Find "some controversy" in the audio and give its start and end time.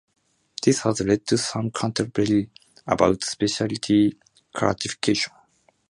1.37-2.49